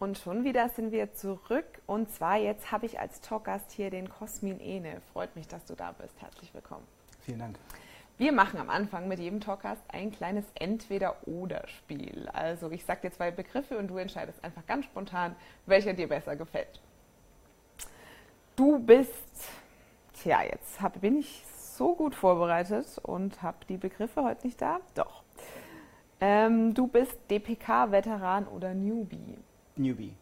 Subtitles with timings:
[0.00, 1.66] Und schon wieder sind wir zurück.
[1.86, 5.02] Und zwar jetzt habe ich als Talkgast hier den Cosmin Ene.
[5.12, 6.14] Freut mich, dass du da bist.
[6.22, 6.86] Herzlich willkommen.
[7.20, 7.58] Vielen Dank.
[8.16, 12.30] Wir machen am Anfang mit jedem Talkgast ein kleines Entweder-Oder-Spiel.
[12.32, 15.36] Also ich sage dir zwei Begriffe und du entscheidest einfach ganz spontan,
[15.66, 16.80] welcher dir besser gefällt.
[18.56, 19.12] Du bist,
[20.14, 24.80] tja, jetzt hab, bin ich so gut vorbereitet und habe die Begriffe heute nicht da.
[24.94, 25.22] Doch.
[26.22, 29.36] Ähm, du bist DPK-Veteran oder Newbie?
[29.76, 30.14] Newbie.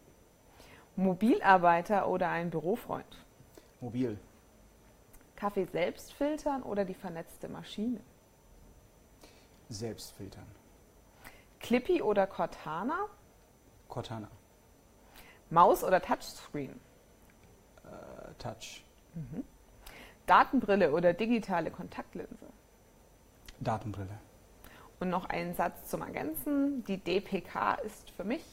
[0.95, 3.25] Mobilarbeiter oder ein Bürofreund?
[3.81, 4.17] Mobil.
[5.35, 8.01] Kaffee selbst filtern oder die vernetzte Maschine?
[9.69, 10.47] Selbst filtern.
[11.59, 13.05] Clippy oder Cortana?
[13.87, 14.27] Cortana.
[15.49, 16.79] Maus oder Touchscreen?
[17.83, 18.83] Äh, Touch.
[19.15, 19.43] Mhm.
[20.25, 22.45] Datenbrille oder digitale Kontaktlinse?
[23.59, 24.19] Datenbrille.
[24.99, 26.83] Und noch einen Satz zum Ergänzen.
[26.83, 28.43] Die DPK ist für mich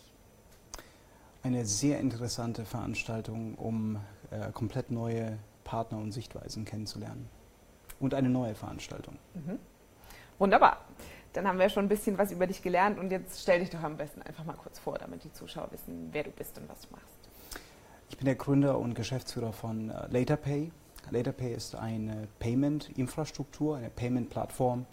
[1.46, 3.98] eine sehr interessante Veranstaltung, um
[4.30, 7.28] äh, komplett neue Partner und Sichtweisen kennenzulernen.
[8.00, 9.16] Und eine neue Veranstaltung.
[9.34, 9.58] Mhm.
[10.38, 10.84] Wunderbar.
[11.32, 13.82] Dann haben wir schon ein bisschen was über dich gelernt und jetzt stell dich doch
[13.82, 16.80] am besten einfach mal kurz vor, damit die Zuschauer wissen, wer du bist und was
[16.82, 17.28] du machst.
[18.08, 20.72] Ich bin der Gründer und Geschäftsführer von äh, LaterPay.
[21.10, 24.86] LaterPay ist eine Payment-Infrastruktur, eine Payment-Plattform,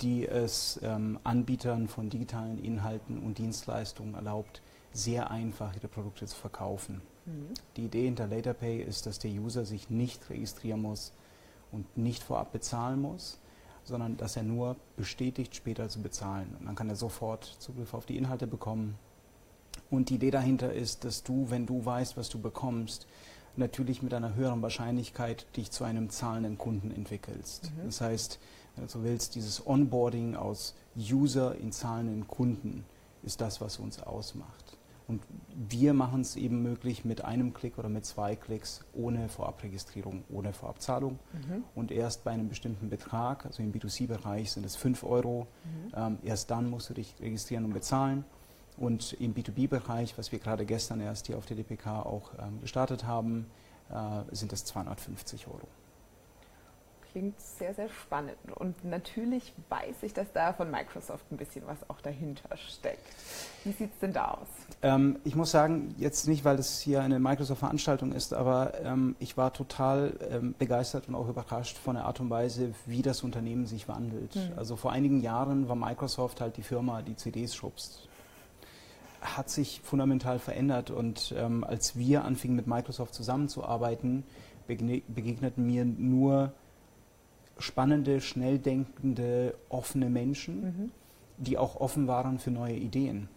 [0.00, 4.62] die es ähm, Anbietern von digitalen Inhalten und Dienstleistungen erlaubt,
[4.92, 7.00] sehr einfach ihre Produkte zu verkaufen.
[7.24, 7.48] Mhm.
[7.76, 11.12] Die Idee hinter LaterPay ist, dass der User sich nicht registrieren muss
[11.70, 13.38] und nicht vorab bezahlen muss,
[13.84, 16.54] sondern dass er nur bestätigt, später zu bezahlen.
[16.58, 18.96] Und dann kann er sofort Zugriff auf die Inhalte bekommen.
[19.90, 23.06] Und die Idee dahinter ist, dass du, wenn du weißt, was du bekommst,
[23.56, 27.70] natürlich mit einer höheren Wahrscheinlichkeit dich zu einem zahlenden Kunden entwickelst.
[27.72, 27.86] Mhm.
[27.86, 28.38] Das heißt,
[28.76, 32.84] wenn du willst, dieses Onboarding aus User in zahlenden Kunden
[33.22, 34.78] ist das, was uns ausmacht.
[35.08, 35.22] Und
[35.54, 40.52] wir machen es eben möglich mit einem Klick oder mit zwei Klicks ohne Vorabregistrierung, ohne
[40.52, 41.18] Vorabzahlung.
[41.32, 41.64] Mhm.
[41.74, 45.92] Und erst bei einem bestimmten Betrag, also im B2C-Bereich sind es 5 Euro, mhm.
[45.94, 48.24] ähm, erst dann musst du dich registrieren und bezahlen.
[48.78, 53.04] Und im B2B-Bereich, was wir gerade gestern erst hier auf der DPK auch ähm, gestartet
[53.04, 53.46] haben,
[53.90, 55.68] äh, sind es 250 Euro
[57.12, 58.36] klingt sehr, sehr spannend.
[58.56, 63.06] Und natürlich weiß ich, dass da von Microsoft ein bisschen was auch dahinter steckt.
[63.64, 64.48] Wie sieht es denn da aus?
[64.82, 69.36] Ähm, ich muss sagen, jetzt nicht, weil das hier eine Microsoft-Veranstaltung ist, aber ähm, ich
[69.36, 73.66] war total ähm, begeistert und auch überrascht von der Art und Weise, wie das Unternehmen
[73.66, 74.34] sich wandelt.
[74.34, 74.52] Mhm.
[74.56, 78.08] Also vor einigen Jahren war Microsoft halt die Firma, die CDs schubst
[79.22, 84.24] hat sich fundamental verändert und ähm, als wir anfingen mit Microsoft zusammenzuarbeiten,
[84.66, 86.52] begegneten mir nur
[87.62, 90.90] spannende, schnell denkende, offene Menschen, mhm.
[91.38, 93.28] die auch offen waren für neue Ideen.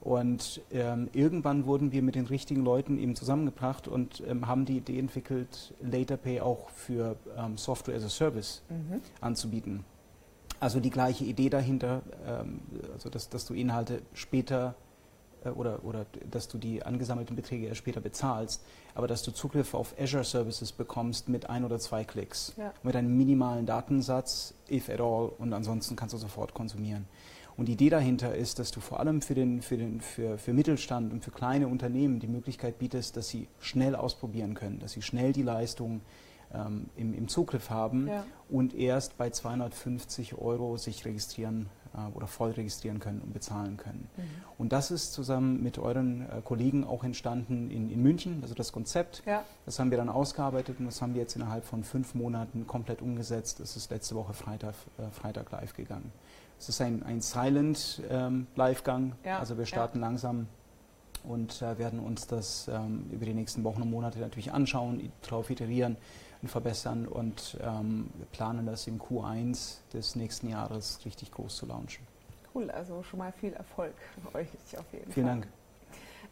[0.00, 4.76] Und ähm, irgendwann wurden wir mit den richtigen Leuten eben zusammengebracht und ähm, haben die
[4.76, 9.00] Idee entwickelt, LaterPay auch für ähm, Software as a Service mhm.
[9.20, 9.84] anzubieten.
[10.60, 12.60] Also die gleiche Idee dahinter, ähm,
[12.92, 14.76] also dass, dass du Inhalte später
[15.44, 18.62] oder, oder dass du die angesammelten Beträge erst später bezahlst,
[18.94, 22.72] aber dass du Zugriff auf Azure Services bekommst mit ein oder zwei Klicks, ja.
[22.82, 27.06] mit einem minimalen Datensatz, if at all, und ansonsten kannst du sofort konsumieren.
[27.58, 30.52] Und die Idee dahinter ist, dass du vor allem für, den, für, den, für, für
[30.52, 35.02] Mittelstand und für kleine Unternehmen die Möglichkeit bietest, dass sie schnell ausprobieren können, dass sie
[35.02, 36.00] schnell die Leistung
[36.54, 38.24] ähm, im, im, Zugriff haben ja.
[38.48, 41.77] und erst bei 250 Euro sich registrieren äh,
[42.14, 44.08] oder voll registrieren können und bezahlen können.
[44.16, 44.22] Mhm.
[44.58, 48.72] Und das ist zusammen mit euren äh, Kollegen auch entstanden in, in München, also das
[48.72, 49.22] Konzept.
[49.26, 49.44] Ja.
[49.66, 53.02] Das haben wir dann ausgearbeitet und das haben wir jetzt innerhalb von fünf Monaten komplett
[53.02, 53.60] umgesetzt.
[53.60, 56.12] Das ist letzte Woche Freitag, äh, Freitag live gegangen.
[56.58, 59.38] Es ist ein, ein Silent ähm, Live-Gang, ja.
[59.38, 60.06] also wir starten ja.
[60.06, 60.48] langsam
[61.22, 65.50] und äh, werden uns das ähm, über die nächsten Wochen und Monate natürlich anschauen, darauf
[65.50, 65.96] iterieren
[66.46, 72.06] verbessern und ähm, wir planen das im Q1 des nächsten Jahres richtig groß zu launchen.
[72.54, 73.94] Cool, also schon mal viel Erfolg
[74.34, 75.40] euch auf jeden Vielen Fall.
[75.40, 75.48] Dank.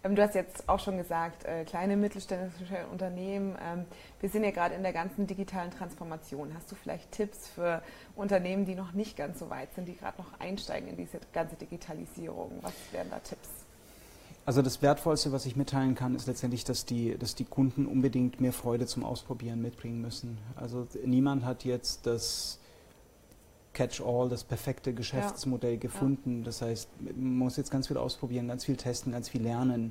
[0.04, 3.56] Ähm, du hast jetzt auch schon gesagt, äh, kleine mittelständische Unternehmen.
[3.60, 3.84] Ähm,
[4.20, 6.54] wir sind ja gerade in der ganzen digitalen Transformation.
[6.54, 7.82] Hast du vielleicht Tipps für
[8.14, 11.56] Unternehmen, die noch nicht ganz so weit sind, die gerade noch einsteigen in diese ganze
[11.56, 12.59] Digitalisierung?
[12.62, 13.66] Was wären da Tipps?
[14.47, 18.41] Also das Wertvollste, was ich mitteilen kann, ist letztendlich, dass die, dass die Kunden unbedingt
[18.41, 20.39] mehr Freude zum Ausprobieren mitbringen müssen.
[20.54, 22.60] Also niemand hat jetzt das
[23.72, 25.78] Catch-all, das perfekte Geschäftsmodell ja.
[25.81, 26.39] gefunden.
[26.39, 26.45] Ja.
[26.45, 29.91] Das heißt, man muss jetzt ganz viel ausprobieren, ganz viel testen, ganz viel lernen.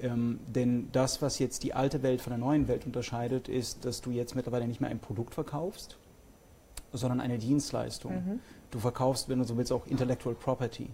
[0.00, 4.00] Ähm, denn das, was jetzt die alte Welt von der neuen Welt unterscheidet, ist, dass
[4.00, 5.98] du jetzt mittlerweile nicht mehr ein Produkt verkaufst,
[6.94, 8.14] sondern eine Dienstleistung.
[8.14, 8.40] Mhm.
[8.70, 10.88] Du verkaufst, wenn du so willst, auch Intellectual Property.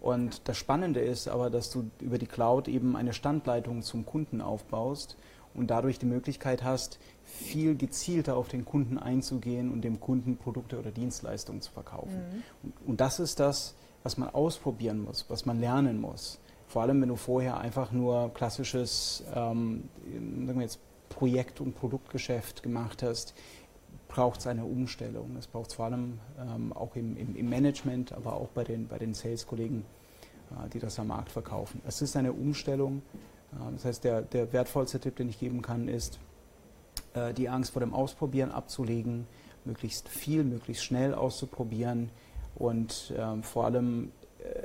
[0.00, 4.40] Und das Spannende ist aber, dass du über die Cloud eben eine Standleitung zum Kunden
[4.40, 5.16] aufbaust
[5.54, 10.78] und dadurch die Möglichkeit hast, viel gezielter auf den Kunden einzugehen und dem Kunden Produkte
[10.78, 12.16] oder Dienstleistungen zu verkaufen.
[12.16, 12.42] Mhm.
[12.62, 16.38] Und, und das ist das, was man ausprobieren muss, was man lernen muss.
[16.66, 19.88] Vor allem, wenn du vorher einfach nur klassisches ähm,
[20.46, 23.34] sagen wir jetzt Projekt- und Produktgeschäft gemacht hast,
[24.10, 25.36] braucht es eine Umstellung.
[25.38, 28.88] Es braucht es vor allem ähm, auch im, im, im, Management, aber auch bei den,
[28.88, 29.84] bei den Sales-Kollegen,
[30.50, 31.80] äh, die das am Markt verkaufen.
[31.86, 33.02] Es ist eine Umstellung.
[33.52, 36.18] Äh, das heißt, der, der wertvollste Tipp, den ich geben kann, ist,
[37.14, 39.26] äh, die Angst vor dem Ausprobieren abzulegen,
[39.64, 42.10] möglichst viel, möglichst schnell auszuprobieren
[42.56, 44.62] und ähm, vor allem äh,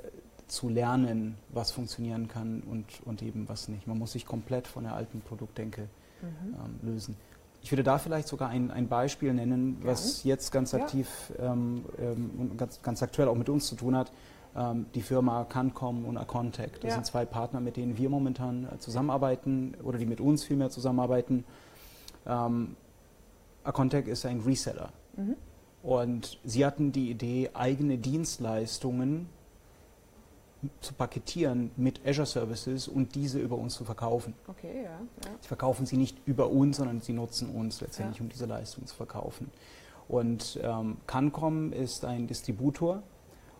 [0.47, 3.87] zu lernen, was funktionieren kann und, und eben was nicht.
[3.87, 5.87] Man muss sich komplett von der alten Produktdenke
[6.21, 6.55] mhm.
[6.55, 7.17] ähm, lösen.
[7.65, 10.29] Ich würde da vielleicht sogar ein, ein Beispiel nennen, was ja.
[10.29, 11.51] jetzt ganz aktiv ja.
[11.51, 14.11] ähm, ähm, und ganz, ganz aktuell auch mit uns zu tun hat.
[14.55, 16.79] Ähm, die Firma Cancom und Acontec.
[16.81, 16.93] Das ja.
[16.93, 21.43] sind zwei Partner, mit denen wir momentan äh, zusammenarbeiten oder die mit uns vielmehr zusammenarbeiten.
[22.27, 22.75] Ähm,
[23.63, 24.89] Acontec ist ein Reseller.
[25.17, 25.35] Mhm.
[25.81, 29.27] Und sie hatten die Idee, eigene Dienstleistungen
[30.81, 34.33] zu paketieren mit Azure Services und diese über uns zu verkaufen.
[34.47, 34.91] Okay, ja.
[34.91, 34.99] ja.
[35.41, 38.23] Sie verkaufen sie nicht über uns, sondern sie nutzen uns letztendlich, ja.
[38.23, 39.51] um diese Leistung zu verkaufen.
[40.07, 43.03] Und ähm, Cancom ist ein Distributor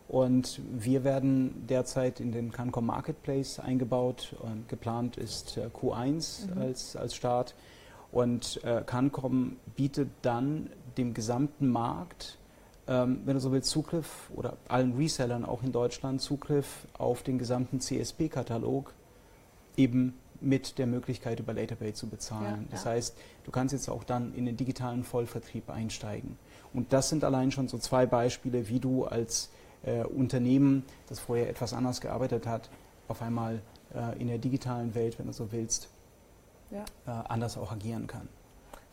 [0.08, 4.36] und wir werden derzeit in den Cancom Marketplace eingebaut.
[4.40, 6.62] Und geplant ist äh, Q1 mhm.
[6.62, 7.56] als, als Start.
[8.12, 12.38] Und äh, Cancom bietet dann dem gesamten Markt,
[12.88, 17.38] ähm, wenn du so willst, Zugriff oder allen Resellern auch in Deutschland Zugriff auf den
[17.40, 18.94] gesamten CSP-Katalog
[19.76, 22.64] eben mit der Möglichkeit über Laterpay zu bezahlen.
[22.64, 22.92] Ja, das ja.
[22.92, 26.38] heißt, du kannst jetzt auch dann in den digitalen Vollvertrieb einsteigen.
[26.74, 29.50] Und das sind allein schon so zwei Beispiele, wie du als
[29.84, 32.70] äh, Unternehmen, das vorher etwas anders gearbeitet hat,
[33.08, 33.62] auf einmal
[33.94, 35.90] äh, in der digitalen Welt, wenn du so willst,
[36.72, 36.86] ja.
[37.08, 38.28] äh, anders auch agieren kann.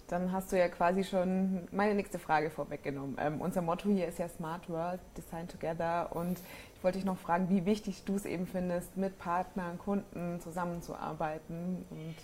[0.09, 3.17] Dann hast du ja quasi schon meine nächste Frage vorweggenommen.
[3.19, 6.15] Ähm, unser Motto hier ist ja Smart World, Design Together.
[6.15, 6.39] Und
[6.75, 11.85] ich wollte dich noch fragen, wie wichtig du es eben findest, mit Partnern, Kunden zusammenzuarbeiten.
[11.91, 12.15] Und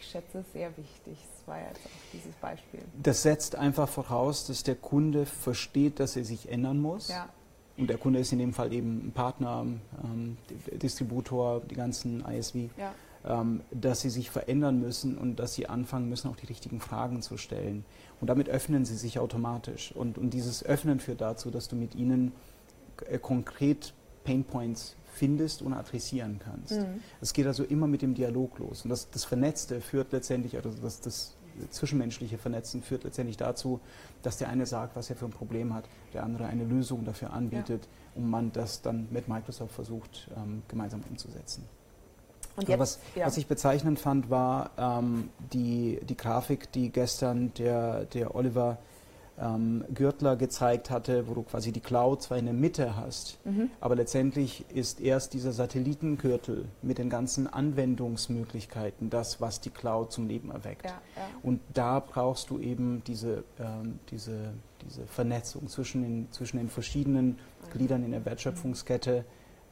[0.00, 1.18] ich schätze es sehr wichtig.
[1.36, 2.80] Das war ja jetzt auch dieses Beispiel.
[3.02, 7.08] Das setzt einfach voraus, dass der Kunde versteht, dass er sich ändern muss.
[7.08, 7.28] Ja.
[7.76, 9.66] Und der Kunde ist in dem Fall eben ein Partner,
[10.04, 10.36] ähm,
[10.72, 12.70] Distributor, die ganzen ISV.
[12.76, 12.92] Ja
[13.70, 17.38] dass sie sich verändern müssen und dass sie anfangen müssen, auch die richtigen Fragen zu
[17.38, 17.86] stellen.
[18.20, 19.92] Und damit öffnen sie sich automatisch.
[19.92, 22.32] Und, und dieses Öffnen führt dazu, dass du mit ihnen
[23.08, 23.94] äh, konkret
[24.24, 26.72] Painpoints findest und adressieren kannst.
[26.72, 27.00] Mhm.
[27.20, 28.82] Es geht also immer mit dem Dialog los.
[28.82, 31.34] Und das, das Vernetzte führt letztendlich, also das, das
[31.70, 33.80] zwischenmenschliche Vernetzen führt letztendlich dazu,
[34.22, 37.32] dass der eine sagt, was er für ein Problem hat, der andere eine Lösung dafür
[37.32, 38.20] anbietet ja.
[38.20, 41.64] und man das dann mit Microsoft versucht, ähm, gemeinsam umzusetzen.
[42.60, 43.26] Jetzt, was, ja.
[43.26, 48.78] was, ich bezeichnend fand, war ähm, die, die Grafik, die gestern der, der Oliver
[49.40, 53.70] ähm, Gürtler gezeigt hatte, wo du quasi die Cloud zwar in der Mitte hast, mhm.
[53.80, 60.28] aber letztendlich ist erst dieser Satellitengürtel mit den ganzen Anwendungsmöglichkeiten das, was die Cloud zum
[60.28, 60.86] Leben erweckt.
[60.86, 61.22] Ja, ja.
[61.42, 64.52] Und da brauchst du eben diese, ähm, diese,
[64.86, 67.36] diese Vernetzung zwischen den, zwischen den verschiedenen mhm.
[67.72, 69.18] Gliedern in der Wertschöpfungskette.
[69.18, 69.24] Äh,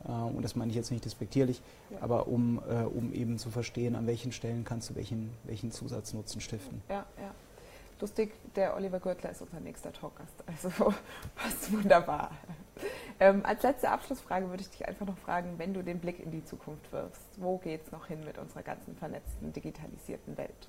[0.08, 1.98] und das meine ich jetzt nicht despektierlich, ja.
[2.00, 6.40] aber um, äh, um eben zu verstehen, an welchen Stellen kannst du welchen, welchen Zusatznutzen
[6.40, 6.82] stiften.
[6.88, 7.34] Ja, ja.
[8.00, 10.70] Lustig, der Oliver Gürtler ist unser nächster Talkgast, also
[11.36, 12.32] passt wunderbar.
[13.20, 16.32] Ähm, als letzte Abschlussfrage würde ich dich einfach noch fragen, wenn du den Blick in
[16.32, 20.68] die Zukunft wirfst, wo geht es noch hin mit unserer ganzen vernetzten, digitalisierten Welt?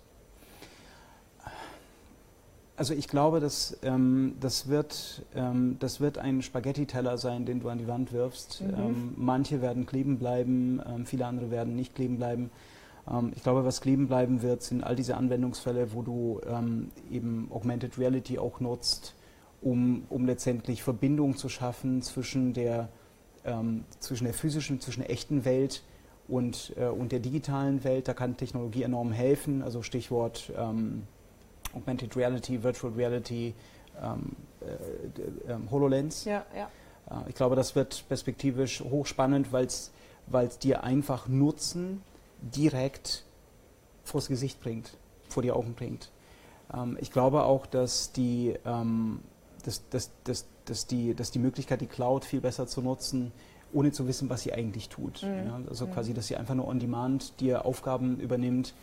[2.75, 7.69] Also ich glaube, dass, ähm, das, wird, ähm, das wird ein Spaghetti-Teller sein, den du
[7.69, 8.61] an die Wand wirfst.
[8.61, 8.73] Mhm.
[8.73, 12.49] Ähm, manche werden kleben bleiben, ähm, viele andere werden nicht kleben bleiben.
[13.07, 17.47] Ähm, ich glaube, was kleben bleiben wird, sind all diese Anwendungsfälle, wo du ähm, eben
[17.51, 19.13] Augmented Reality auch nutzt,
[19.61, 22.89] um, um letztendlich Verbindungen zu schaffen zwischen der,
[23.99, 25.83] zwischen der physischen, zwischen der echten Welt
[26.29, 28.07] und, äh, und der digitalen Welt.
[28.07, 30.49] Da kann Technologie enorm helfen, also Stichwort
[31.73, 33.53] Augmented Reality, Virtual Reality,
[34.01, 36.25] ähm, äh, äh, HoloLens.
[36.25, 36.69] Ja, ja.
[37.09, 42.01] Äh, ich glaube, das wird perspektivisch hochspannend, weil es dir einfach Nutzen
[42.41, 43.23] direkt
[44.03, 44.97] vors Gesicht bringt,
[45.29, 46.11] vor die Augen bringt.
[46.73, 49.21] Ähm, ich glaube auch, dass die, ähm,
[49.63, 53.31] dass, dass, dass, dass, die, dass die Möglichkeit, die Cloud viel besser zu nutzen,
[53.71, 55.23] ohne zu wissen, was sie eigentlich tut.
[55.23, 55.47] Mhm.
[55.47, 55.91] Ja, also mhm.
[55.91, 58.73] quasi, dass sie einfach nur on demand dir Aufgaben übernimmt,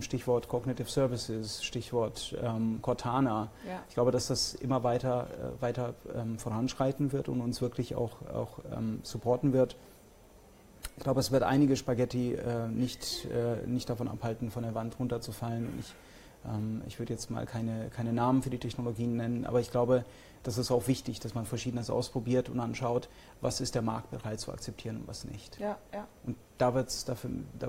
[0.00, 3.50] Stichwort Cognitive Services, Stichwort ähm, Cortana.
[3.66, 3.82] Ja.
[3.88, 5.26] Ich glaube, dass das immer weiter,
[5.58, 9.76] äh, weiter ähm, voranschreiten wird und uns wirklich auch, auch ähm, supporten wird.
[10.96, 14.98] ich glaube, es wird einige Spaghetti äh, nicht, äh, nicht davon abhalten, von der Wand
[14.98, 15.66] runterzufallen.
[15.66, 16.13] Und ich, ähm,
[16.86, 20.04] ich würde jetzt mal keine, keine Namen für die Technologien nennen, aber ich glaube,
[20.42, 23.08] das ist auch wichtig, dass man Verschiedenes ausprobiert und anschaut,
[23.40, 25.58] was ist der Markt bereit zu akzeptieren und was nicht.
[25.58, 26.06] Ja, ja.
[26.24, 27.16] Und da wird es da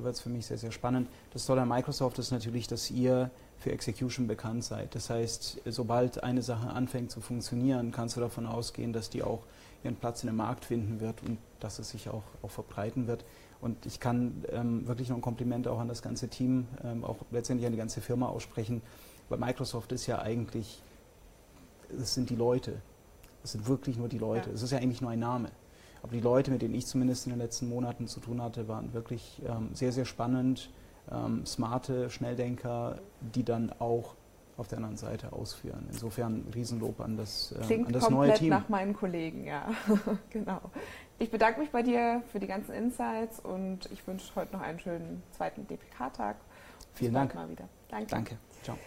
[0.04, 1.08] wird's für mich sehr, sehr spannend.
[1.32, 4.94] Das Tolle an Microsoft ist natürlich, dass ihr für Execution bekannt seid.
[4.94, 9.44] Das heißt, sobald eine Sache anfängt zu funktionieren, kannst du davon ausgehen, dass die auch
[9.84, 13.24] ihren Platz in dem Markt finden wird und dass es sich auch, auch verbreiten wird.
[13.62, 17.18] Und ich kann ähm, wirklich noch ein Kompliment auch an das ganze Team, ähm, auch
[17.32, 18.82] letztendlich an die ganze Firma aussprechen,
[19.30, 20.82] weil Microsoft ist ja eigentlich,
[22.00, 22.82] es sind die Leute.
[23.44, 24.50] Es sind wirklich nur die Leute.
[24.50, 24.56] Ja.
[24.56, 25.50] Es ist ja eigentlich nur ein Name.
[26.04, 28.94] Aber die Leute, mit denen ich zumindest in den letzten Monaten zu tun hatte, waren
[28.94, 30.70] wirklich ähm, sehr, sehr spannend,
[31.12, 34.16] ähm, smarte Schnelldenker, die dann auch
[34.58, 35.88] auf der anderen Seite ausführen.
[35.92, 38.50] Insofern Riesenlob an das, äh, Klingt an das neue Team.
[38.50, 39.70] nach meinen Kollegen, ja.
[40.30, 40.62] genau.
[41.20, 44.80] Ich bedanke mich bei dir für die ganzen Insights und ich wünsche heute noch einen
[44.80, 46.38] schönen zweiten DPK-Tag.
[46.94, 47.36] Vielen Dank.
[47.36, 47.68] Mal wieder.
[47.90, 48.08] Danke.
[48.10, 48.38] Danke.
[48.64, 48.78] Ciao.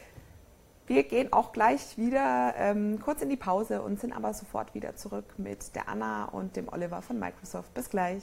[0.86, 4.96] Wir gehen auch gleich wieder ähm, kurz in die Pause und sind aber sofort wieder
[4.96, 7.74] zurück mit der Anna und dem Oliver von Microsoft.
[7.74, 8.22] Bis gleich.